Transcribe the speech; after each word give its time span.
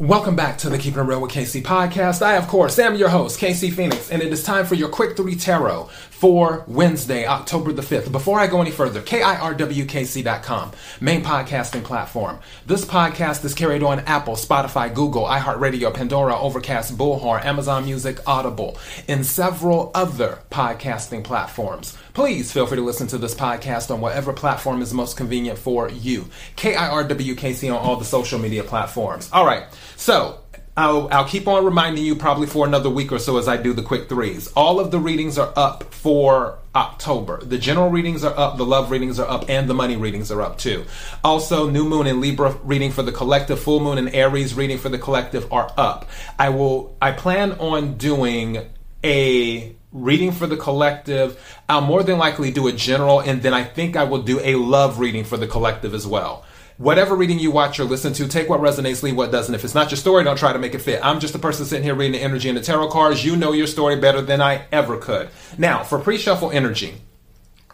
Welcome 0.00 0.36
back 0.36 0.58
to 0.58 0.70
the 0.70 0.78
Keeping 0.78 1.00
It 1.00 1.06
Real 1.06 1.20
with 1.20 1.32
KC 1.32 1.60
podcast. 1.64 2.22
I, 2.22 2.36
of 2.36 2.46
course, 2.46 2.78
am 2.78 2.94
your 2.94 3.08
host, 3.08 3.40
KC 3.40 3.72
Phoenix, 3.72 4.12
and 4.12 4.22
it 4.22 4.32
is 4.32 4.44
time 4.44 4.64
for 4.64 4.76
your 4.76 4.90
quick 4.90 5.16
three 5.16 5.34
tarot 5.34 5.88
for 6.18 6.62
Wednesday, 6.68 7.26
October 7.26 7.72
the 7.72 7.82
5th. 7.82 8.12
Before 8.12 8.38
I 8.38 8.46
go 8.46 8.60
any 8.60 8.70
further, 8.70 9.02
KIRWKC.com, 9.02 10.70
main 11.00 11.24
podcasting 11.24 11.82
platform. 11.82 12.38
This 12.64 12.84
podcast 12.84 13.44
is 13.44 13.54
carried 13.54 13.82
on 13.82 13.98
Apple, 14.00 14.34
Spotify, 14.34 14.94
Google, 14.94 15.24
iHeartRadio, 15.24 15.92
Pandora, 15.92 16.38
Overcast, 16.38 16.96
Bullhorn, 16.96 17.44
Amazon 17.44 17.84
Music, 17.84 18.20
Audible, 18.24 18.78
and 19.08 19.26
several 19.26 19.90
other 19.96 20.38
podcasting 20.50 21.24
platforms. 21.24 21.98
Please 22.14 22.50
feel 22.50 22.66
free 22.66 22.76
to 22.78 22.82
listen 22.82 23.06
to 23.08 23.18
this 23.18 23.34
podcast 23.34 23.92
on 23.92 24.00
whatever 24.00 24.32
platform 24.32 24.82
is 24.82 24.92
most 24.92 25.16
convenient 25.16 25.56
for 25.56 25.88
you. 25.88 26.26
KIRWKC 26.56 27.72
on 27.72 27.78
all 27.78 27.94
the 27.96 28.04
social 28.04 28.40
media 28.40 28.64
platforms. 28.64 29.28
All 29.32 29.46
right. 29.46 29.66
So, 29.96 30.40
I'll, 30.78 31.08
I'll 31.10 31.24
keep 31.24 31.48
on 31.48 31.64
reminding 31.64 32.04
you 32.04 32.14
probably 32.14 32.46
for 32.46 32.64
another 32.64 32.88
week 32.88 33.10
or 33.10 33.18
so 33.18 33.36
as 33.36 33.48
I 33.48 33.56
do 33.56 33.72
the 33.72 33.82
quick 33.82 34.08
threes. 34.08 34.46
All 34.52 34.78
of 34.78 34.92
the 34.92 35.00
readings 35.00 35.36
are 35.36 35.52
up 35.56 35.92
for 35.92 36.60
October. 36.72 37.44
The 37.44 37.58
general 37.58 37.90
readings 37.90 38.22
are 38.22 38.38
up, 38.38 38.58
the 38.58 38.64
love 38.64 38.92
readings 38.92 39.18
are 39.18 39.28
up, 39.28 39.50
and 39.50 39.68
the 39.68 39.74
money 39.74 39.96
readings 39.96 40.30
are 40.30 40.40
up 40.40 40.56
too. 40.56 40.84
Also, 41.24 41.68
new 41.68 41.84
moon 41.84 42.06
and 42.06 42.20
Libra 42.20 42.56
reading 42.62 42.92
for 42.92 43.02
the 43.02 43.10
collective, 43.10 43.58
full 43.58 43.80
moon 43.80 43.98
and 43.98 44.14
Aries 44.14 44.54
reading 44.54 44.78
for 44.78 44.88
the 44.88 44.98
collective 44.98 45.52
are 45.52 45.68
up. 45.76 46.08
I 46.38 46.50
will, 46.50 46.96
I 47.02 47.10
plan 47.10 47.54
on 47.54 47.94
doing 47.94 48.64
a 49.02 49.74
reading 49.90 50.30
for 50.30 50.46
the 50.46 50.56
collective. 50.56 51.58
I'll 51.68 51.80
more 51.80 52.04
than 52.04 52.18
likely 52.18 52.52
do 52.52 52.68
a 52.68 52.72
general, 52.72 53.18
and 53.18 53.42
then 53.42 53.52
I 53.52 53.64
think 53.64 53.96
I 53.96 54.04
will 54.04 54.22
do 54.22 54.38
a 54.44 54.54
love 54.54 55.00
reading 55.00 55.24
for 55.24 55.36
the 55.36 55.48
collective 55.48 55.92
as 55.92 56.06
well 56.06 56.44
whatever 56.78 57.14
reading 57.14 57.38
you 57.38 57.50
watch 57.50 57.78
or 57.78 57.84
listen 57.84 58.12
to, 58.14 58.26
take 58.26 58.48
what 58.48 58.60
resonates, 58.60 59.02
leave 59.02 59.16
what 59.16 59.30
doesn't. 59.30 59.54
If 59.54 59.64
it's 59.64 59.74
not 59.74 59.90
your 59.90 59.98
story, 59.98 60.24
don't 60.24 60.38
try 60.38 60.52
to 60.52 60.58
make 60.58 60.74
it 60.74 60.78
fit. 60.78 61.04
I'm 61.04 61.20
just 61.20 61.34
a 61.34 61.38
person 61.38 61.66
sitting 61.66 61.84
here 61.84 61.94
reading 61.94 62.12
the 62.12 62.22
energy 62.22 62.48
and 62.48 62.56
the 62.56 62.62
tarot 62.62 62.88
cards. 62.88 63.24
You 63.24 63.36
know 63.36 63.52
your 63.52 63.66
story 63.66 63.96
better 63.96 64.22
than 64.22 64.40
I 64.40 64.64
ever 64.72 64.96
could. 64.96 65.28
Now, 65.58 65.82
for 65.82 65.98
pre 65.98 66.16
shuffle 66.16 66.50
energy, 66.50 66.94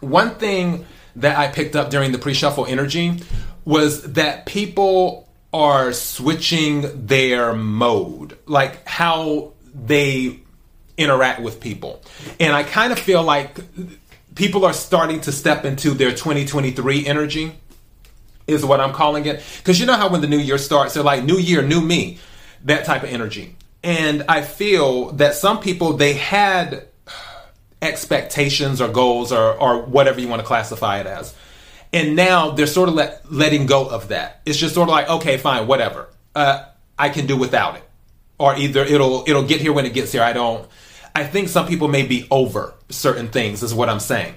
one 0.01 0.31
thing 0.35 0.85
that 1.15 1.37
I 1.37 1.47
picked 1.47 1.75
up 1.75 1.89
during 1.89 2.11
the 2.11 2.17
pre 2.17 2.33
shuffle 2.33 2.65
energy 2.65 3.21
was 3.63 4.13
that 4.13 4.45
people 4.45 5.29
are 5.53 5.93
switching 5.93 7.07
their 7.07 7.53
mode, 7.53 8.37
like 8.45 8.85
how 8.87 9.53
they 9.73 10.39
interact 10.97 11.41
with 11.41 11.59
people. 11.59 12.01
And 12.39 12.53
I 12.53 12.63
kind 12.63 12.91
of 12.91 12.99
feel 12.99 13.23
like 13.23 13.57
people 14.35 14.65
are 14.65 14.73
starting 14.73 15.21
to 15.21 15.31
step 15.31 15.63
into 15.63 15.91
their 15.91 16.11
2023 16.11 17.05
energy 17.05 17.53
is 18.47 18.65
what 18.65 18.79
I'm 18.79 18.93
calling 18.93 19.25
it. 19.25 19.43
Because 19.57 19.79
you 19.79 19.85
know 19.85 19.95
how 19.95 20.09
when 20.09 20.21
the 20.21 20.27
new 20.27 20.37
year 20.39 20.57
starts, 20.57 20.93
they're 20.93 21.03
like, 21.03 21.23
new 21.23 21.37
year, 21.37 21.61
new 21.61 21.81
me, 21.81 22.19
that 22.65 22.85
type 22.85 23.03
of 23.03 23.09
energy. 23.09 23.55
And 23.83 24.23
I 24.27 24.41
feel 24.41 25.11
that 25.13 25.35
some 25.35 25.59
people, 25.59 25.93
they 25.93 26.13
had 26.13 26.87
expectations 27.81 28.81
or 28.81 28.87
goals 28.87 29.31
or, 29.31 29.53
or 29.53 29.83
whatever 29.83 30.19
you 30.19 30.27
want 30.27 30.41
to 30.41 30.45
classify 30.45 30.99
it 30.99 31.07
as. 31.07 31.33
And 31.93 32.15
now 32.15 32.51
they're 32.51 32.67
sort 32.67 32.89
of 32.89 32.95
let, 32.95 33.31
letting 33.31 33.67
go 33.67 33.87
of 33.87 34.09
that. 34.09 34.41
It's 34.45 34.57
just 34.57 34.73
sort 34.73 34.89
of 34.89 34.93
like, 34.93 35.09
okay, 35.09 35.37
fine, 35.37 35.67
whatever. 35.67 36.09
Uh, 36.33 36.65
I 36.97 37.09
can 37.09 37.25
do 37.27 37.37
without 37.37 37.77
it. 37.77 37.83
Or 38.37 38.55
either 38.57 38.83
it'll 38.83 39.23
it'll 39.27 39.47
get 39.47 39.61
here 39.61 39.71
when 39.71 39.85
it 39.85 39.93
gets 39.93 40.11
here. 40.11 40.21
I 40.21 40.33
don't. 40.33 40.67
I 41.15 41.23
think 41.23 41.47
some 41.47 41.67
people 41.67 41.87
may 41.87 42.05
be 42.05 42.27
over 42.29 42.73
certain 42.89 43.29
things, 43.29 43.63
is 43.63 43.73
what 43.73 43.87
I'm 43.87 44.01
saying 44.01 44.33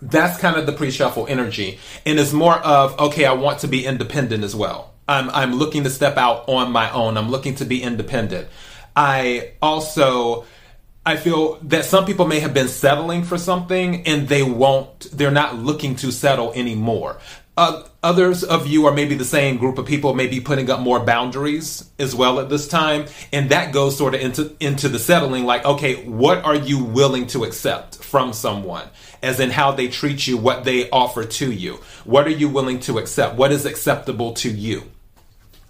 that's 0.00 0.38
kind 0.38 0.56
of 0.56 0.66
the 0.66 0.72
pre-shuffle 0.72 1.26
energy. 1.28 1.78
And 2.04 2.18
it's 2.18 2.32
more 2.32 2.58
of 2.58 2.98
okay 2.98 3.24
i 3.24 3.32
want 3.32 3.60
to 3.60 3.68
be 3.68 3.86
independent 3.86 4.44
as 4.44 4.54
well. 4.54 4.92
I'm 5.08 5.30
i'm 5.30 5.54
looking 5.54 5.84
to 5.84 5.90
step 5.90 6.16
out 6.16 6.48
on 6.48 6.72
my 6.72 6.90
own. 6.90 7.16
I'm 7.16 7.30
looking 7.30 7.54
to 7.56 7.64
be 7.64 7.82
independent. 7.82 8.48
I 8.96 9.52
also 9.60 10.46
i 11.06 11.16
feel 11.16 11.58
that 11.62 11.84
some 11.84 12.06
people 12.06 12.26
may 12.26 12.40
have 12.40 12.54
been 12.54 12.68
settling 12.68 13.24
for 13.24 13.36
something 13.36 14.06
and 14.06 14.28
they 14.28 14.42
won't 14.42 15.00
they're 15.12 15.30
not 15.30 15.56
looking 15.56 15.96
to 15.96 16.10
settle 16.10 16.52
anymore 16.54 17.18
uh, 17.56 17.84
others 18.02 18.42
of 18.42 18.66
you 18.66 18.86
are 18.86 18.92
maybe 18.92 19.14
the 19.14 19.24
same 19.24 19.58
group 19.58 19.78
of 19.78 19.86
people 19.86 20.12
maybe 20.14 20.40
putting 20.40 20.68
up 20.70 20.80
more 20.80 21.00
boundaries 21.00 21.88
as 21.98 22.14
well 22.14 22.40
at 22.40 22.48
this 22.48 22.66
time. 22.66 23.06
And 23.32 23.50
that 23.50 23.72
goes 23.72 23.96
sort 23.96 24.14
of 24.14 24.20
into 24.20 24.56
into 24.60 24.88
the 24.88 24.98
settling 24.98 25.44
like 25.44 25.64
okay 25.64 26.04
what 26.04 26.44
are 26.44 26.56
you 26.56 26.82
willing 26.82 27.26
to 27.28 27.44
accept 27.44 27.96
from 28.02 28.32
someone? 28.32 28.88
As 29.22 29.40
in 29.40 29.50
how 29.50 29.72
they 29.72 29.88
treat 29.88 30.26
you 30.26 30.36
what 30.36 30.64
they 30.64 30.90
offer 30.90 31.24
to 31.24 31.50
you. 31.50 31.74
What 32.04 32.26
are 32.26 32.30
you 32.30 32.48
willing 32.48 32.80
to 32.80 32.98
accept? 32.98 33.36
What 33.36 33.52
is 33.52 33.66
acceptable 33.66 34.34
to 34.34 34.50
you 34.50 34.82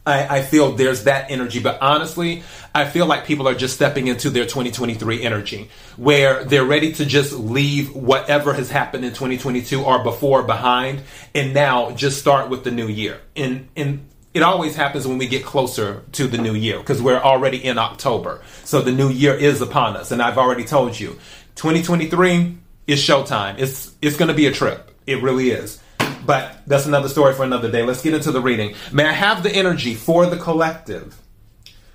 I, 0.07 0.39
I, 0.39 0.43
feel 0.43 0.73
there's 0.73 1.05
that 1.05 1.31
energy, 1.31 1.61
but 1.61 1.81
honestly, 1.81 2.43
I 2.75 2.85
feel 2.85 3.07
like 3.07 3.25
people 3.25 3.49
are 3.49 3.55
just 3.55 3.75
stepping 3.75 4.07
into 4.07 4.29
their 4.29 4.45
2023 4.45 5.23
energy 5.23 5.71
where 5.97 6.45
they're 6.45 6.65
ready 6.65 6.93
to 6.95 7.07
just 7.07 7.33
leave 7.33 7.95
whatever 7.95 8.53
has 8.53 8.71
happened 8.71 9.05
in 9.05 9.13
2022 9.13 9.83
or 9.83 10.03
before 10.03 10.43
behind 10.43 11.03
and 11.35 11.55
now 11.55 11.93
just 11.93 12.19
start 12.19 12.51
with 12.51 12.65
the 12.65 12.71
new 12.71 12.87
year. 12.87 13.21
And, 13.35 13.69
and 13.77 14.07
it 14.35 14.43
always 14.43 14.77
happens 14.77 15.07
when 15.07 15.17
we 15.17 15.27
get 15.27 15.45
closer 15.45 16.03
to 16.13 16.27
the 16.27 16.39
new 16.39 16.55
year 16.55 16.79
because 16.79 17.01
we're 17.01 17.21
already 17.21 17.65
in 17.65 17.79
October. 17.79 18.43
So 18.65 18.83
the 18.83 18.93
new 18.93 19.09
year 19.09 19.35
is 19.35 19.63
upon 19.63 19.97
us. 19.97 20.11
And 20.11 20.21
I've 20.21 20.39
already 20.39 20.65
told 20.65 20.99
you 20.99 21.19
2023 21.55 22.59
is 22.89 22.99
showtime. 22.99 23.59
It's, 23.59 23.95
it's 24.03 24.17
going 24.17 24.29
to 24.29 24.35
be 24.35 24.47
a 24.47 24.53
trip. 24.53 24.91
It 25.07 25.23
really 25.23 25.51
is. 25.51 25.81
But 26.27 26.63
that's 26.67 26.87
another 26.87 27.09
story 27.09 27.35
for 27.35 27.45
another 27.45 27.71
day. 27.71 27.83
Let's 27.83 28.03
get 28.03 28.15
into 28.15 28.33
the 28.33 28.41
reading. 28.41 28.75
May 28.93 29.07
I 29.07 29.13
have 29.13 29.43
the 29.43 29.51
energy 29.51 29.95
for 29.95 30.27
the 30.27 30.37
collective 30.37 31.21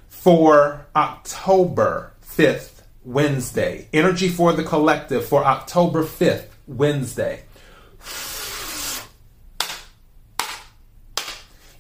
for 0.08 0.86
October 0.96 2.14
5th, 2.24 2.82
Wednesday? 3.04 3.88
Energy 3.94 4.30
for 4.30 4.54
the 4.54 4.64
collective 4.64 5.26
for 5.26 5.44
October 5.44 6.04
5th, 6.04 6.48
Wednesday. 6.68 7.44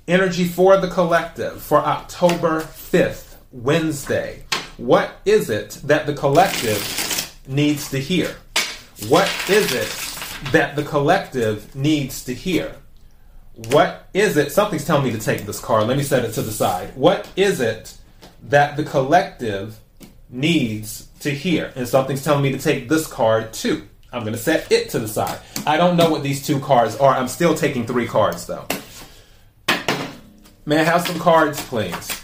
Energy 0.08 0.46
for 0.46 0.78
the 0.78 0.88
collective 0.88 1.62
for 1.62 1.78
October 1.78 2.62
5th, 2.62 3.36
Wednesday. 3.52 4.44
What 4.78 5.20
is 5.26 5.52
it 5.52 5.80
that 5.84 6.08
the 6.08 6.16
collective 6.16 7.38
needs 7.48 7.92
to 7.92 8.00
hear? 8.00 8.36
What 9.08 9.30
is 9.48 9.72
it 9.72 10.09
that 10.51 10.75
the 10.75 10.83
collective 10.83 11.75
needs 11.75 12.23
to 12.25 12.33
hear. 12.33 12.75
What 13.53 14.07
is 14.13 14.38
it? 14.38 14.51
Something's 14.51 14.85
telling 14.85 15.03
me 15.03 15.11
to 15.11 15.19
take 15.19 15.45
this 15.45 15.59
card. 15.59 15.88
Let 15.88 15.97
me 15.97 16.03
set 16.03 16.23
it 16.23 16.33
to 16.33 16.41
the 16.41 16.51
side. 16.51 16.95
What 16.95 17.27
is 17.35 17.59
it 17.59 17.97
that 18.44 18.77
the 18.77 18.83
collective 18.83 19.79
needs 20.29 21.07
to 21.19 21.31
hear? 21.31 21.73
And 21.75 21.88
something's 21.88 22.23
telling 22.23 22.41
me 22.41 22.51
to 22.53 22.59
take 22.59 22.88
this 22.88 23.05
card 23.05 23.53
too. 23.53 23.88
I'm 24.11 24.22
going 24.22 24.33
to 24.33 24.39
set 24.39 24.72
it 24.72 24.89
to 24.91 25.00
the 25.00 25.07
side. 25.07 25.39
I 25.67 25.77
don't 25.77 25.97
know 25.97 26.09
what 26.09 26.23
these 26.23 26.45
two 26.45 26.59
cards 26.59 26.95
are. 26.95 27.13
I'm 27.13 27.27
still 27.27 27.53
taking 27.53 27.85
three 27.85 28.07
cards 28.07 28.47
though. 28.47 28.66
May 30.66 30.79
I 30.79 30.83
have 30.83 31.06
some 31.06 31.19
cards, 31.19 31.61
please? 31.66 32.19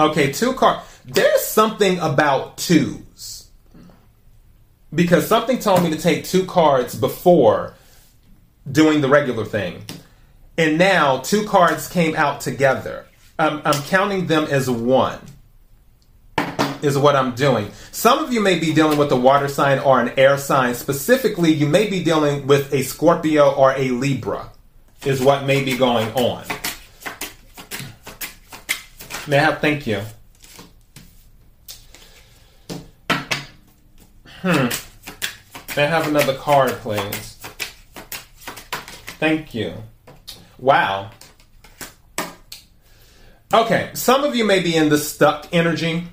Okay, 0.00 0.32
two 0.32 0.54
cards. 0.54 0.82
There's 1.04 1.44
something 1.44 1.98
about 1.98 2.56
twos. 2.56 3.50
Because 4.94 5.26
something 5.26 5.58
told 5.58 5.82
me 5.82 5.90
to 5.90 5.98
take 5.98 6.24
two 6.24 6.46
cards 6.46 6.94
before 6.94 7.74
doing 8.70 9.02
the 9.02 9.08
regular 9.08 9.44
thing. 9.44 9.84
And 10.56 10.78
now 10.78 11.18
two 11.18 11.44
cards 11.44 11.86
came 11.86 12.16
out 12.16 12.40
together. 12.40 13.06
I'm, 13.38 13.60
I'm 13.64 13.82
counting 13.84 14.26
them 14.26 14.44
as 14.44 14.70
one, 14.70 15.20
is 16.82 16.96
what 16.96 17.14
I'm 17.14 17.34
doing. 17.34 17.70
Some 17.92 18.24
of 18.24 18.32
you 18.32 18.40
may 18.40 18.58
be 18.58 18.72
dealing 18.72 18.96
with 18.98 19.12
a 19.12 19.16
water 19.16 19.48
sign 19.48 19.80
or 19.80 20.00
an 20.00 20.18
air 20.18 20.38
sign. 20.38 20.74
Specifically, 20.74 21.52
you 21.52 21.66
may 21.66 21.88
be 21.90 22.02
dealing 22.02 22.46
with 22.46 22.72
a 22.72 22.82
Scorpio 22.82 23.52
or 23.52 23.72
a 23.72 23.90
Libra, 23.90 24.50
is 25.04 25.20
what 25.20 25.44
may 25.44 25.62
be 25.62 25.76
going 25.76 26.10
on. 26.14 26.44
Have, 29.38 29.60
thank 29.60 29.86
you. 29.86 30.02
Hmm. 34.42 34.68
May 35.76 35.84
I 35.84 35.86
have 35.86 36.08
another 36.08 36.34
card, 36.34 36.72
please? 36.72 37.36
Thank 39.18 39.54
you. 39.54 39.74
Wow. 40.58 41.10
Okay, 43.52 43.90
some 43.94 44.24
of 44.24 44.34
you 44.34 44.44
may 44.44 44.62
be 44.62 44.76
in 44.76 44.88
the 44.88 44.98
stuck 44.98 45.48
energy, 45.52 46.04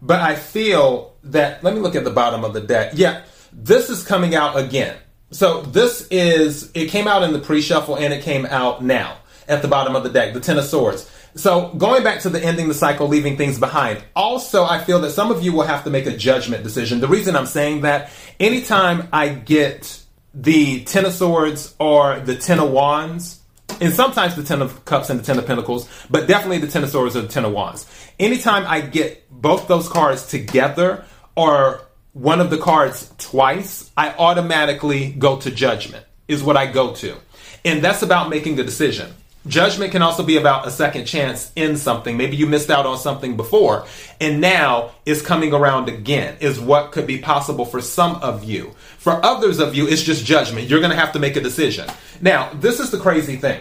but 0.00 0.20
I 0.20 0.36
feel 0.36 1.14
that. 1.24 1.62
Let 1.62 1.74
me 1.74 1.80
look 1.80 1.94
at 1.94 2.04
the 2.04 2.10
bottom 2.10 2.44
of 2.44 2.54
the 2.54 2.60
deck. 2.60 2.92
Yeah, 2.94 3.24
this 3.52 3.90
is 3.90 4.04
coming 4.04 4.34
out 4.34 4.56
again. 4.56 4.96
So 5.30 5.62
this 5.62 6.06
is, 6.10 6.70
it 6.74 6.90
came 6.90 7.08
out 7.08 7.22
in 7.22 7.32
the 7.32 7.38
pre 7.38 7.60
shuffle 7.62 7.96
and 7.96 8.12
it 8.12 8.22
came 8.22 8.46
out 8.46 8.84
now 8.84 9.16
at 9.48 9.62
the 9.62 9.68
bottom 9.68 9.96
of 9.96 10.04
the 10.04 10.10
deck, 10.10 10.34
the 10.34 10.40
Ten 10.40 10.58
of 10.58 10.64
Swords. 10.64 11.10
So 11.34 11.68
going 11.74 12.02
back 12.02 12.20
to 12.20 12.30
the 12.30 12.42
ending 12.42 12.68
the 12.68 12.74
cycle, 12.74 13.08
leaving 13.08 13.36
things 13.36 13.58
behind. 13.58 14.04
Also, 14.14 14.64
I 14.64 14.84
feel 14.84 15.00
that 15.00 15.10
some 15.10 15.30
of 15.30 15.42
you 15.42 15.52
will 15.52 15.62
have 15.62 15.84
to 15.84 15.90
make 15.90 16.06
a 16.06 16.16
judgment 16.16 16.62
decision. 16.62 17.00
The 17.00 17.08
reason 17.08 17.36
I'm 17.36 17.46
saying 17.46 17.82
that, 17.82 18.10
anytime 18.38 19.08
I 19.12 19.30
get 19.30 20.02
the 20.34 20.84
Ten 20.84 21.04
of 21.04 21.12
Swords 21.12 21.74
or 21.78 22.20
the 22.20 22.36
Ten 22.36 22.58
of 22.58 22.70
Wands, 22.70 23.40
and 23.80 23.92
sometimes 23.92 24.36
the 24.36 24.42
Ten 24.42 24.60
of 24.60 24.84
Cups 24.84 25.10
and 25.10 25.20
the 25.20 25.24
Ten 25.24 25.38
of 25.38 25.46
Pentacles, 25.46 25.88
but 26.10 26.28
definitely 26.28 26.58
the 26.58 26.66
Ten 26.66 26.84
of 26.84 26.90
Swords 26.90 27.16
or 27.16 27.22
the 27.22 27.28
Ten 27.28 27.44
of 27.44 27.52
Wands. 27.52 27.86
Anytime 28.18 28.64
I 28.66 28.80
get 28.80 29.30
both 29.30 29.68
those 29.68 29.88
cards 29.88 30.26
together 30.26 31.04
or 31.34 31.80
one 32.12 32.40
of 32.40 32.50
the 32.50 32.58
cards 32.58 33.12
twice, 33.18 33.90
I 33.96 34.10
automatically 34.10 35.12
go 35.12 35.38
to 35.38 35.50
judgment, 35.50 36.04
is 36.28 36.42
what 36.42 36.56
I 36.56 36.66
go 36.66 36.94
to. 36.96 37.16
And 37.64 37.82
that's 37.82 38.02
about 38.02 38.28
making 38.28 38.58
a 38.60 38.64
decision. 38.64 39.14
Judgment 39.46 39.90
can 39.90 40.02
also 40.02 40.22
be 40.22 40.36
about 40.36 40.68
a 40.68 40.70
second 40.70 41.04
chance 41.04 41.50
in 41.56 41.76
something. 41.76 42.16
Maybe 42.16 42.36
you 42.36 42.46
missed 42.46 42.70
out 42.70 42.86
on 42.86 42.96
something 42.96 43.36
before, 43.36 43.86
and 44.20 44.40
now 44.40 44.92
it's 45.04 45.20
coming 45.20 45.52
around 45.52 45.88
again, 45.88 46.36
is 46.40 46.60
what 46.60 46.92
could 46.92 47.08
be 47.08 47.18
possible 47.18 47.64
for 47.64 47.80
some 47.80 48.16
of 48.16 48.44
you. 48.44 48.74
For 48.98 49.24
others 49.24 49.58
of 49.58 49.74
you, 49.74 49.88
it's 49.88 50.02
just 50.02 50.24
judgment. 50.24 50.68
You're 50.68 50.80
going 50.80 50.92
to 50.92 50.96
have 50.96 51.12
to 51.12 51.18
make 51.18 51.34
a 51.34 51.40
decision. 51.40 51.88
Now, 52.20 52.52
this 52.54 52.78
is 52.78 52.90
the 52.92 52.98
crazy 52.98 53.36
thing. 53.36 53.60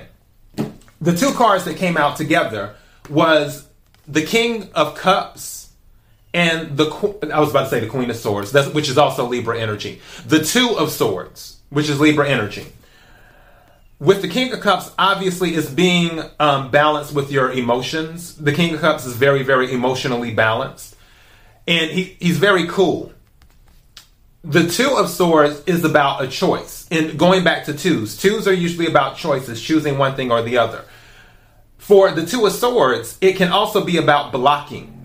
The 1.02 1.16
two 1.16 1.34
cards 1.34 1.66
that 1.66 1.78
came 1.78 1.98
out 1.98 2.16
together 2.16 2.76
was 3.10 3.68
the 4.08 4.22
King 4.22 4.70
of 4.76 4.94
Cups 4.96 5.70
and 6.34 6.78
the 6.78 6.86
I 7.34 7.40
was 7.42 7.50
about 7.50 7.64
to 7.64 7.70
say 7.70 7.80
the 7.82 7.88
Queen 7.88 8.10
of 8.10 8.16
Swords, 8.16 8.54
which 8.72 8.88
is 8.88 8.98
also 8.98 9.26
Libra 9.26 9.60
energy. 9.60 10.00
The 10.26 10.42
Two 10.42 10.78
of 10.78 10.92
Swords, 10.92 11.58
which 11.70 11.90
is 11.90 12.00
Libra 12.00 12.30
energy 12.30 12.68
with 14.02 14.24
the 14.24 14.28
King 14.28 14.52
of 14.52 14.62
Cups, 14.62 14.92
obviously, 14.98 15.54
is 15.54 15.70
being 15.70 16.24
um, 16.40 16.72
balanced 16.72 17.14
with 17.14 17.32
your 17.32 17.52
emotions. 17.52 18.36
The 18.36 18.52
King 18.52 18.74
of 18.74 18.82
Cups 18.82 19.06
is 19.06 19.16
very, 19.16 19.44
very 19.44 19.72
emotionally 19.72 20.34
balanced, 20.34 20.96
and 21.68 21.92
he, 21.92 22.18
he's 22.20 22.40
very 22.40 22.66
cool. 22.68 23.14
The 24.44 24.68
Two 24.68 24.90
of 24.98 25.08
Swords 25.08 25.62
is 25.68 25.86
about 25.86 26.24
a 26.24 26.28
choice, 26.28 26.88
and 26.90 27.18
going 27.18 27.44
back 27.44 27.66
to 27.66 27.78
twos, 27.78 28.18
twos 28.18 28.48
are 28.48 28.54
usually 28.54 28.88
about 28.88 29.18
choices, 29.18 29.62
choosing 29.62 30.00
one 30.00 30.16
thing 30.16 30.32
or 30.32 30.42
the 30.42 30.58
other. 30.58 30.84
For 31.78 32.10
the 32.10 32.26
Two 32.26 32.48
of 32.48 32.54
Swords, 32.54 33.20
it 33.22 33.36
can 33.36 33.50
also 33.50 33.86
be 33.86 33.98
about 33.98 34.32
blocking. 34.32 34.98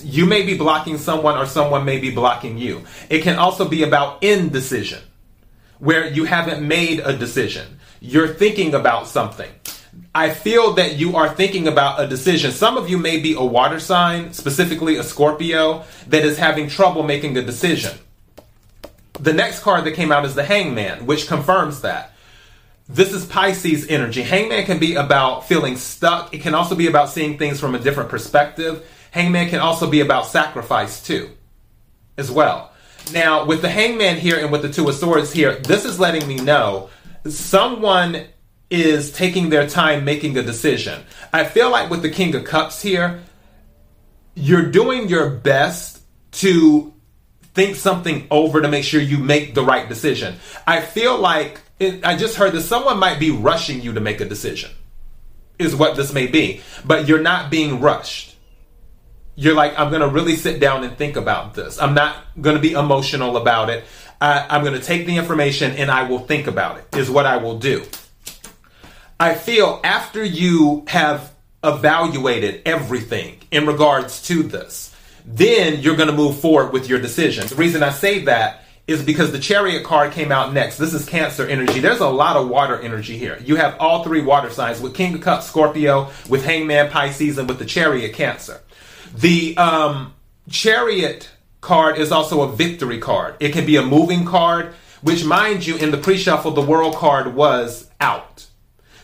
You 0.00 0.26
may 0.26 0.46
be 0.46 0.56
blocking 0.56 0.98
someone, 0.98 1.36
or 1.36 1.46
someone 1.46 1.84
may 1.84 1.98
be 1.98 2.12
blocking 2.12 2.56
you. 2.56 2.84
It 3.10 3.22
can 3.22 3.36
also 3.36 3.68
be 3.68 3.82
about 3.82 4.22
indecision, 4.22 5.02
where 5.78 6.06
you 6.06 6.24
haven't 6.24 6.66
made 6.66 7.00
a 7.00 7.16
decision 7.16 7.78
you're 8.00 8.28
thinking 8.28 8.74
about 8.74 9.08
something. 9.08 9.50
I 10.14 10.30
feel 10.30 10.74
that 10.74 10.96
you 10.96 11.16
are 11.16 11.28
thinking 11.28 11.68
about 11.68 12.00
a 12.00 12.06
decision. 12.06 12.52
Some 12.52 12.76
of 12.76 12.88
you 12.88 12.98
may 12.98 13.18
be 13.18 13.34
a 13.34 13.42
water 13.42 13.80
sign, 13.80 14.32
specifically 14.32 14.96
a 14.96 15.02
Scorpio, 15.02 15.84
that 16.08 16.24
is 16.24 16.38
having 16.38 16.68
trouble 16.68 17.02
making 17.02 17.36
a 17.36 17.42
decision. 17.42 17.96
The 19.20 19.32
next 19.32 19.60
card 19.60 19.84
that 19.84 19.92
came 19.92 20.12
out 20.12 20.24
is 20.24 20.34
the 20.34 20.44
Hangman, 20.44 21.06
which 21.06 21.26
confirms 21.26 21.80
that. 21.80 22.12
This 22.88 23.12
is 23.12 23.26
Pisces 23.26 23.86
energy. 23.88 24.22
Hangman 24.22 24.64
can 24.64 24.78
be 24.78 24.94
about 24.94 25.46
feeling 25.46 25.76
stuck. 25.76 26.32
It 26.32 26.40
can 26.40 26.54
also 26.54 26.74
be 26.74 26.86
about 26.86 27.10
seeing 27.10 27.36
things 27.36 27.60
from 27.60 27.74
a 27.74 27.78
different 27.78 28.08
perspective. 28.08 28.86
Hangman 29.10 29.50
can 29.50 29.60
also 29.60 29.90
be 29.90 30.00
about 30.00 30.26
sacrifice 30.26 31.02
too, 31.02 31.30
as 32.16 32.30
well. 32.30 32.72
Now, 33.12 33.44
with 33.46 33.62
the 33.62 33.68
Hangman 33.68 34.16
here 34.16 34.38
and 34.38 34.52
with 34.52 34.62
the 34.62 34.72
Two 34.72 34.88
of 34.88 34.94
Swords 34.94 35.32
here, 35.32 35.56
this 35.56 35.84
is 35.84 35.98
letting 35.98 36.26
me 36.28 36.36
know 36.36 36.90
someone 37.26 38.24
is 38.70 39.10
taking 39.12 39.48
their 39.48 39.66
time 39.66 40.04
making 40.04 40.36
a 40.36 40.42
decision. 40.42 41.02
I 41.32 41.44
feel 41.44 41.70
like 41.70 41.90
with 41.90 42.02
the 42.02 42.10
King 42.10 42.34
of 42.34 42.44
Cups 42.44 42.82
here, 42.82 43.22
you're 44.34 44.70
doing 44.70 45.08
your 45.08 45.30
best 45.30 46.02
to 46.32 46.92
think 47.54 47.76
something 47.76 48.26
over 48.30 48.60
to 48.60 48.68
make 48.68 48.84
sure 48.84 49.00
you 49.00 49.18
make 49.18 49.54
the 49.54 49.64
right 49.64 49.88
decision. 49.88 50.36
I 50.66 50.80
feel 50.80 51.18
like 51.18 51.60
it, 51.80 52.04
I 52.04 52.16
just 52.16 52.36
heard 52.36 52.52
that 52.52 52.62
someone 52.62 52.98
might 52.98 53.18
be 53.18 53.30
rushing 53.30 53.80
you 53.80 53.94
to 53.94 54.00
make 54.00 54.20
a 54.20 54.24
decision, 54.24 54.70
is 55.58 55.74
what 55.74 55.96
this 55.96 56.12
may 56.12 56.26
be, 56.26 56.60
but 56.84 57.08
you're 57.08 57.22
not 57.22 57.50
being 57.50 57.80
rushed. 57.80 58.27
You're 59.40 59.54
like, 59.54 59.78
I'm 59.78 59.90
going 59.90 60.00
to 60.02 60.08
really 60.08 60.34
sit 60.34 60.58
down 60.58 60.82
and 60.82 60.98
think 60.98 61.14
about 61.14 61.54
this. 61.54 61.80
I'm 61.80 61.94
not 61.94 62.16
going 62.40 62.56
to 62.56 62.60
be 62.60 62.72
emotional 62.72 63.36
about 63.36 63.70
it. 63.70 63.84
I, 64.20 64.56
am 64.56 64.64
going 64.64 64.74
to 64.74 64.84
take 64.84 65.06
the 65.06 65.16
information 65.16 65.76
and 65.76 65.92
I 65.92 66.08
will 66.08 66.18
think 66.18 66.48
about 66.48 66.78
it, 66.78 66.96
is 66.96 67.08
what 67.08 67.24
I 67.24 67.36
will 67.36 67.56
do. 67.56 67.84
I 69.20 69.36
feel 69.36 69.80
after 69.84 70.24
you 70.24 70.82
have 70.88 71.32
evaluated 71.62 72.62
everything 72.66 73.38
in 73.52 73.64
regards 73.64 74.22
to 74.22 74.42
this, 74.42 74.92
then 75.24 75.82
you're 75.82 75.94
going 75.94 76.10
to 76.10 76.16
move 76.16 76.40
forward 76.40 76.72
with 76.72 76.88
your 76.88 77.00
decision. 77.00 77.46
The 77.46 77.54
reason 77.54 77.84
I 77.84 77.90
say 77.90 78.24
that 78.24 78.64
is 78.88 79.04
because 79.04 79.30
the 79.30 79.38
chariot 79.38 79.84
card 79.84 80.10
came 80.10 80.32
out 80.32 80.52
next. 80.52 80.78
This 80.78 80.94
is 80.94 81.06
Cancer 81.06 81.46
energy. 81.46 81.78
There's 81.78 82.00
a 82.00 82.08
lot 82.08 82.36
of 82.36 82.48
water 82.48 82.80
energy 82.80 83.16
here. 83.16 83.38
You 83.44 83.54
have 83.54 83.76
all 83.78 84.02
three 84.02 84.22
water 84.22 84.50
signs 84.50 84.80
with 84.80 84.94
King 84.94 85.14
of 85.14 85.20
Cups, 85.20 85.46
Scorpio, 85.46 86.10
with 86.28 86.44
Hangman, 86.44 86.90
Pisces, 86.90 87.38
and 87.38 87.48
with 87.48 87.60
the 87.60 87.66
chariot, 87.66 88.14
Cancer. 88.14 88.62
The 89.14 89.56
um, 89.56 90.14
chariot 90.50 91.30
card 91.60 91.98
is 91.98 92.12
also 92.12 92.42
a 92.42 92.52
victory 92.52 92.98
card. 92.98 93.34
It 93.40 93.52
can 93.52 93.66
be 93.66 93.76
a 93.76 93.82
moving 93.82 94.24
card, 94.24 94.74
which 95.02 95.24
mind 95.24 95.66
you, 95.66 95.76
in 95.76 95.90
the 95.90 95.98
pre-shuffle, 95.98 96.52
the 96.52 96.62
world 96.62 96.96
card 96.96 97.34
was 97.34 97.90
out. 98.00 98.46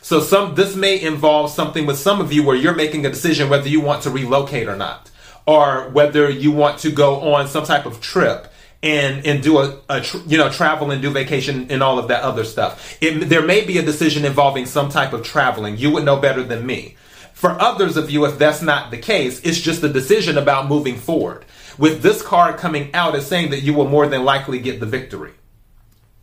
So 0.00 0.20
some 0.20 0.54
this 0.54 0.76
may 0.76 1.00
involve 1.00 1.50
something 1.50 1.86
with 1.86 1.98
some 1.98 2.20
of 2.20 2.32
you 2.32 2.44
where 2.44 2.56
you're 2.56 2.74
making 2.74 3.06
a 3.06 3.10
decision 3.10 3.48
whether 3.48 3.68
you 3.68 3.80
want 3.80 4.02
to 4.02 4.10
relocate 4.10 4.68
or 4.68 4.76
not, 4.76 5.10
or 5.46 5.88
whether 5.90 6.28
you 6.28 6.52
want 6.52 6.78
to 6.80 6.90
go 6.90 7.32
on 7.32 7.48
some 7.48 7.64
type 7.64 7.86
of 7.86 8.02
trip 8.02 8.52
and 8.82 9.24
and 9.26 9.42
do 9.42 9.58
a, 9.58 9.80
a 9.88 10.02
tr- 10.02 10.18
you 10.26 10.36
know 10.36 10.50
travel 10.50 10.90
and 10.90 11.00
do 11.00 11.10
vacation 11.10 11.68
and 11.70 11.82
all 11.82 11.98
of 11.98 12.08
that 12.08 12.22
other 12.22 12.44
stuff. 12.44 12.98
It, 13.00 13.30
there 13.30 13.42
may 13.42 13.64
be 13.64 13.78
a 13.78 13.82
decision 13.82 14.26
involving 14.26 14.66
some 14.66 14.90
type 14.90 15.14
of 15.14 15.22
traveling. 15.22 15.78
You 15.78 15.90
would 15.92 16.04
know 16.04 16.18
better 16.20 16.42
than 16.42 16.66
me. 16.66 16.96
For 17.44 17.60
others 17.60 17.98
of 17.98 18.08
you, 18.08 18.24
if 18.24 18.38
that's 18.38 18.62
not 18.62 18.90
the 18.90 18.96
case, 18.96 19.42
it's 19.44 19.60
just 19.60 19.82
a 19.82 19.88
decision 19.90 20.38
about 20.38 20.66
moving 20.66 20.96
forward 20.96 21.44
with 21.76 22.00
this 22.00 22.22
card 22.22 22.56
coming 22.56 22.88
out 22.94 23.14
as 23.14 23.26
saying 23.26 23.50
that 23.50 23.60
you 23.60 23.74
will 23.74 23.86
more 23.86 24.06
than 24.06 24.24
likely 24.24 24.58
get 24.58 24.80
the 24.80 24.86
victory 24.86 25.32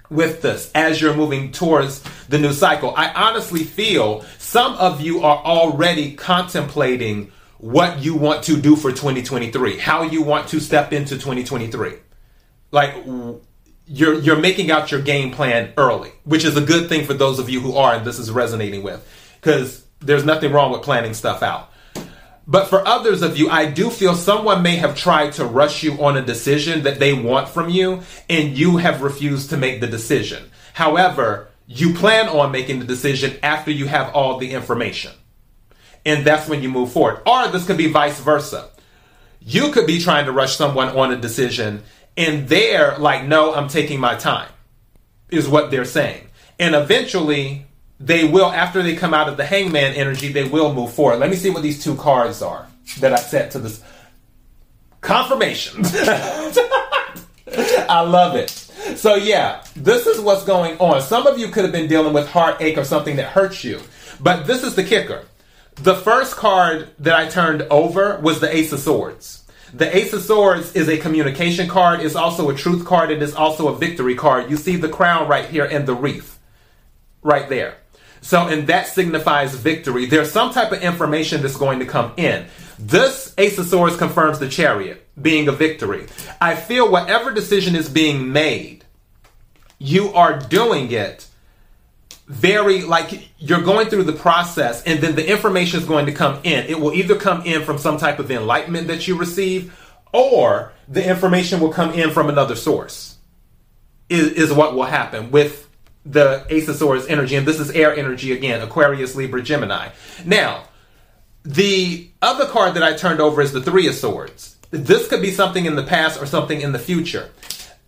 with 0.09 0.41
this 0.41 0.71
as 0.73 0.99
you're 0.99 1.13
moving 1.13 1.51
towards 1.51 2.01
the 2.27 2.39
new 2.39 2.53
cycle. 2.53 2.95
I 2.97 3.13
honestly 3.13 3.63
feel 3.63 4.25
some 4.39 4.73
of 4.77 5.01
you 5.01 5.21
are 5.21 5.37
already 5.37 6.15
contemplating 6.15 7.31
what 7.59 7.99
you 7.99 8.15
want 8.15 8.41
to 8.45 8.59
do 8.59 8.75
for 8.75 8.89
2023, 8.89 9.77
how 9.77 10.01
you 10.01 10.23
want 10.23 10.47
to 10.47 10.59
step 10.59 10.91
into 10.91 11.19
2023. 11.19 11.97
Like 12.71 12.95
you're 13.85 14.19
you're 14.19 14.39
making 14.39 14.71
out 14.71 14.89
your 14.89 15.03
game 15.03 15.29
plan 15.29 15.71
early, 15.77 16.13
which 16.23 16.45
is 16.45 16.57
a 16.57 16.61
good 16.61 16.89
thing 16.89 17.05
for 17.05 17.13
those 17.13 17.37
of 17.37 17.47
you 17.47 17.59
who 17.59 17.75
are 17.75 17.93
and 17.93 18.07
this 18.07 18.17
is 18.17 18.31
resonating 18.31 18.81
with 18.81 19.07
cuz 19.41 19.85
there's 20.01 20.25
nothing 20.25 20.51
wrong 20.51 20.71
with 20.71 20.81
planning 20.81 21.13
stuff 21.13 21.43
out. 21.43 21.71
But 22.47 22.67
for 22.67 22.85
others 22.85 23.21
of 23.21 23.37
you, 23.37 23.49
I 23.49 23.67
do 23.67 23.89
feel 23.89 24.15
someone 24.15 24.63
may 24.63 24.75
have 24.77 24.97
tried 24.97 25.33
to 25.33 25.45
rush 25.45 25.83
you 25.83 26.03
on 26.03 26.17
a 26.17 26.21
decision 26.21 26.83
that 26.83 26.99
they 26.99 27.13
want 27.13 27.47
from 27.47 27.69
you, 27.69 28.01
and 28.29 28.57
you 28.57 28.77
have 28.77 29.03
refused 29.03 29.51
to 29.51 29.57
make 29.57 29.79
the 29.79 29.87
decision. 29.87 30.49
However, 30.73 31.49
you 31.67 31.93
plan 31.93 32.27
on 32.27 32.51
making 32.51 32.79
the 32.79 32.85
decision 32.85 33.37
after 33.43 33.71
you 33.71 33.85
have 33.87 34.13
all 34.13 34.37
the 34.37 34.51
information. 34.51 35.11
And 36.05 36.25
that's 36.25 36.49
when 36.49 36.63
you 36.63 36.69
move 36.69 36.91
forward. 36.91 37.21
Or 37.25 37.47
this 37.47 37.65
could 37.65 37.77
be 37.77 37.91
vice 37.91 38.19
versa. 38.19 38.69
You 39.39 39.71
could 39.71 39.87
be 39.87 39.99
trying 39.99 40.25
to 40.25 40.31
rush 40.31 40.55
someone 40.55 40.89
on 40.89 41.11
a 41.13 41.17
decision, 41.17 41.83
and 42.17 42.49
they're 42.49 42.97
like, 42.97 43.25
no, 43.25 43.53
I'm 43.53 43.67
taking 43.67 43.99
my 43.99 44.15
time, 44.15 44.49
is 45.29 45.47
what 45.47 45.71
they're 45.71 45.85
saying. 45.85 46.27
And 46.59 46.75
eventually, 46.75 47.65
they 48.01 48.27
will, 48.27 48.47
after 48.47 48.81
they 48.81 48.95
come 48.95 49.13
out 49.13 49.29
of 49.29 49.37
the 49.37 49.45
hangman 49.45 49.93
energy, 49.93 50.31
they 50.31 50.43
will 50.43 50.73
move 50.73 50.93
forward. 50.93 51.19
Let 51.19 51.29
me 51.29 51.35
see 51.35 51.51
what 51.51 51.61
these 51.61 51.83
two 51.83 51.95
cards 51.95 52.41
are 52.41 52.67
that 52.99 53.13
I 53.13 53.17
set 53.17 53.51
to 53.51 53.59
this. 53.59 53.83
Confirmation. 55.01 55.83
I 57.87 58.01
love 58.07 58.35
it. 58.35 58.49
So, 58.97 59.15
yeah, 59.15 59.63
this 59.75 60.07
is 60.07 60.19
what's 60.19 60.43
going 60.43 60.77
on. 60.79 61.01
Some 61.01 61.27
of 61.27 61.37
you 61.37 61.49
could 61.49 61.63
have 61.63 61.71
been 61.71 61.87
dealing 61.87 62.13
with 62.13 62.27
heartache 62.27 62.77
or 62.77 62.83
something 62.83 63.17
that 63.17 63.27
hurts 63.27 63.63
you, 63.63 63.79
but 64.19 64.47
this 64.47 64.63
is 64.63 64.75
the 64.75 64.83
kicker. 64.83 65.25
The 65.75 65.95
first 65.95 66.35
card 66.35 66.89
that 66.99 67.15
I 67.15 67.27
turned 67.27 67.61
over 67.63 68.19
was 68.19 68.39
the 68.39 68.53
Ace 68.55 68.71
of 68.71 68.79
Swords. 68.79 69.43
The 69.73 69.95
Ace 69.95 70.11
of 70.13 70.21
Swords 70.21 70.75
is 70.75 70.89
a 70.89 70.97
communication 70.97 71.67
card, 71.67 72.01
it's 72.01 72.15
also 72.15 72.49
a 72.49 72.55
truth 72.55 72.85
card, 72.85 73.11
it 73.11 73.21
is 73.21 73.35
also 73.35 73.67
a 73.67 73.75
victory 73.77 74.15
card. 74.15 74.49
You 74.49 74.57
see 74.57 74.75
the 74.75 74.89
crown 74.89 75.27
right 75.27 75.45
here 75.45 75.65
and 75.65 75.87
the 75.87 75.93
wreath 75.93 76.39
right 77.21 77.47
there. 77.47 77.77
So, 78.21 78.47
and 78.47 78.67
that 78.67 78.87
signifies 78.87 79.55
victory. 79.55 80.05
There's 80.05 80.31
some 80.31 80.53
type 80.53 80.71
of 80.71 80.81
information 80.81 81.41
that's 81.41 81.57
going 81.57 81.79
to 81.79 81.85
come 81.85 82.13
in. 82.17 82.45
This 82.77 83.33
Ace 83.37 83.57
of 83.57 83.65
Swords 83.65 83.97
confirms 83.97 84.39
the 84.39 84.47
chariot 84.47 85.07
being 85.19 85.47
a 85.47 85.51
victory. 85.51 86.07
I 86.39 86.55
feel 86.55 86.89
whatever 86.89 87.31
decision 87.31 87.75
is 87.75 87.89
being 87.89 88.31
made, 88.31 88.85
you 89.79 90.13
are 90.13 90.39
doing 90.39 90.91
it 90.91 91.27
very 92.27 92.81
like 92.81 93.29
you're 93.39 93.61
going 93.61 93.87
through 93.87 94.03
the 94.03 94.13
process 94.13 94.83
and 94.83 95.01
then 95.01 95.15
the 95.15 95.29
information 95.29 95.79
is 95.79 95.85
going 95.85 96.05
to 96.05 96.13
come 96.13 96.39
in. 96.43 96.65
It 96.67 96.79
will 96.79 96.93
either 96.93 97.15
come 97.15 97.41
in 97.41 97.63
from 97.63 97.77
some 97.77 97.97
type 97.97 98.19
of 98.19 98.31
enlightenment 98.31 98.87
that 98.87 99.07
you 99.07 99.17
receive 99.17 99.77
or 100.13 100.71
the 100.87 101.07
information 101.07 101.59
will 101.59 101.73
come 101.73 101.91
in 101.91 102.11
from 102.11 102.29
another 102.29 102.55
source 102.55 103.17
is, 104.09 104.31
is 104.33 104.53
what 104.53 104.75
will 104.75 104.83
happen 104.83 105.31
with 105.31 105.67
the 106.05 106.45
Ace 106.49 106.67
of 106.67 106.75
Swords 106.75 107.07
energy, 107.07 107.35
and 107.35 107.47
this 107.47 107.59
is 107.59 107.69
air 107.71 107.95
energy 107.95 108.31
again 108.31 108.61
Aquarius, 108.61 109.15
Libra, 109.15 109.41
Gemini. 109.41 109.89
Now, 110.25 110.63
the 111.43 112.09
other 112.21 112.47
card 112.47 112.75
that 112.75 112.83
I 112.83 112.93
turned 112.93 113.19
over 113.19 113.41
is 113.41 113.51
the 113.51 113.61
Three 113.61 113.87
of 113.87 113.95
Swords. 113.95 114.57
This 114.71 115.07
could 115.07 115.21
be 115.21 115.31
something 115.31 115.65
in 115.65 115.75
the 115.75 115.83
past 115.83 116.21
or 116.21 116.25
something 116.25 116.61
in 116.61 116.71
the 116.71 116.79
future. 116.79 117.29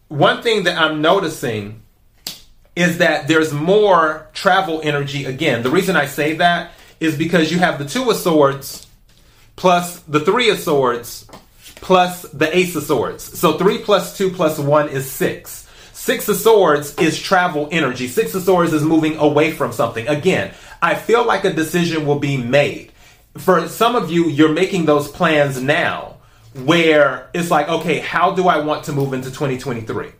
One 0.09 0.41
thing 0.41 0.63
that 0.63 0.77
I'm 0.77 1.01
noticing 1.01 1.81
is 2.75 2.97
that 2.97 3.27
there's 3.27 3.53
more 3.53 4.29
travel 4.33 4.81
energy 4.83 5.25
again. 5.25 5.63
The 5.63 5.69
reason 5.69 5.95
I 5.95 6.07
say 6.07 6.33
that 6.37 6.71
is 6.99 7.17
because 7.17 7.51
you 7.51 7.59
have 7.59 7.79
the 7.79 7.85
Two 7.85 8.09
of 8.09 8.17
Swords 8.17 8.87
plus 9.55 9.99
the 10.01 10.19
Three 10.19 10.49
of 10.49 10.59
Swords 10.59 11.27
plus 11.83 12.23
the 12.23 12.55
Ace 12.55 12.75
of 12.75 12.83
Swords. 12.83 13.23
So 13.37 13.57
3 13.57 13.79
plus 13.79 14.17
2 14.17 14.31
plus 14.31 14.57
1 14.57 14.89
is 14.89 15.09
6. 15.11 15.62
Six 16.03 16.27
of 16.27 16.35
Swords 16.35 16.93
is 16.97 17.17
travel 17.17 17.69
energy. 17.71 18.09
Six 18.09 18.35
of 18.35 18.43
Swords 18.43 18.73
is 18.73 18.83
moving 18.83 19.15
away 19.15 19.53
from 19.53 19.71
something. 19.71 20.05
Again, 20.09 20.53
I 20.81 20.95
feel 20.95 21.25
like 21.25 21.45
a 21.45 21.53
decision 21.53 22.05
will 22.05 22.19
be 22.19 22.35
made. 22.35 22.91
For 23.37 23.69
some 23.69 23.95
of 23.95 24.11
you, 24.11 24.27
you're 24.27 24.51
making 24.51 24.83
those 24.83 25.07
plans 25.07 25.61
now 25.61 26.17
where 26.55 27.29
it's 27.33 27.49
like, 27.49 27.69
okay, 27.69 27.99
how 27.99 28.35
do 28.35 28.49
I 28.49 28.59
want 28.59 28.83
to 28.83 28.91
move 28.91 29.13
into 29.13 29.29
2023? 29.29 30.11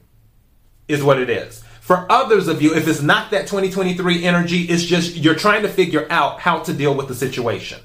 Is 0.88 1.04
what 1.04 1.20
it 1.20 1.30
is. 1.30 1.62
For 1.82 2.10
others 2.10 2.48
of 2.48 2.62
you, 2.62 2.74
if 2.74 2.88
it's 2.88 3.02
not 3.02 3.32
that 3.32 3.48
2023 3.48 4.24
energy, 4.24 4.62
it's 4.62 4.84
just 4.84 5.18
you're 5.18 5.36
trying 5.36 5.64
to 5.64 5.70
figure 5.70 6.08
out 6.10 6.40
how 6.40 6.60
to 6.60 6.74
deal 6.74 6.96
with 6.96 7.10
the 7.10 7.16
situation. 7.16 7.82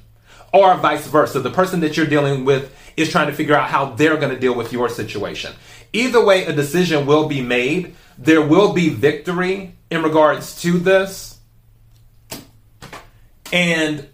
Or 0.55 0.77
vice 0.77 1.09
versa. 1.09 1.41
The 1.41 1.51
person 1.51 1.81
that 1.81 1.97
you're 1.97 2.07
dealing 2.07 2.45
with 2.45 2.73
is 2.97 3.11
trying 3.11 3.27
to 3.27 3.33
figure 3.33 3.57
out 3.57 3.69
how 3.69 3.87
they're 3.87 4.17
going 4.17 4.33
to 4.33 4.39
deal 4.39 4.55
with 4.55 4.73
your 4.73 4.89
situation. 4.89 5.53
Either 5.93 6.25
way, 6.25 6.45
a 6.45 6.53
decision 6.53 7.07
will 7.07 7.29
be 7.29 7.41
made. 7.41 7.95
There 8.19 8.43
will 8.43 8.73
be 8.73 8.89
victory 8.89 9.75
in 9.91 10.03
regards 10.03 10.61
to 10.63 10.79
this. 10.79 11.39
And 13.53 14.09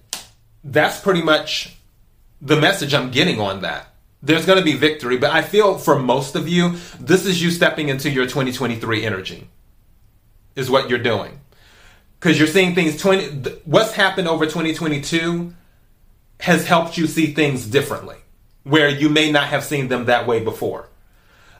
that's 0.62 1.00
pretty 1.00 1.22
much 1.22 1.76
the 2.40 2.56
message 2.56 2.94
I'm 2.94 3.10
getting 3.10 3.40
on 3.40 3.62
that. 3.62 3.88
There's 4.22 4.46
going 4.46 4.58
to 4.58 4.64
be 4.64 4.74
victory, 4.74 5.18
but 5.18 5.30
I 5.30 5.42
feel 5.42 5.76
for 5.76 5.98
most 5.98 6.34
of 6.34 6.48
you, 6.48 6.76
this 6.98 7.26
is 7.26 7.42
you 7.42 7.50
stepping 7.50 7.88
into 7.90 8.08
your 8.08 8.24
2023 8.24 9.04
energy, 9.04 9.48
is 10.56 10.70
what 10.70 10.88
you're 10.88 10.98
doing. 10.98 11.40
Because 12.18 12.38
you're 12.38 12.48
seeing 12.48 12.74
things 12.74 12.96
20, 12.96 13.50
what's 13.64 13.92
happened 13.92 14.28
over 14.28 14.46
2022 14.46 15.54
has 16.40 16.66
helped 16.66 16.96
you 16.96 17.06
see 17.06 17.34
things 17.34 17.66
differently, 17.66 18.16
where 18.62 18.88
you 18.88 19.10
may 19.10 19.30
not 19.30 19.48
have 19.48 19.62
seen 19.62 19.88
them 19.88 20.06
that 20.06 20.26
way 20.26 20.40
before. 20.42 20.88